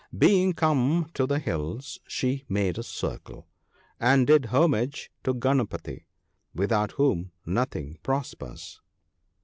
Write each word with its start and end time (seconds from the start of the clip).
Being 0.17 0.53
come 0.53 1.11
to 1.13 1.27
the 1.27 1.37
hills, 1.37 1.99
she 2.07 2.43
made 2.49 2.79
a 2.79 2.81
circle, 2.81 3.45
and 3.99 4.25
did 4.25 4.45
homage 4.47 5.11
to 5.23 5.31
Gunputtee('"), 5.35 6.05
without 6.55 6.93
whom 6.93 7.29
nothing 7.45 7.99
prospers. 8.01 8.81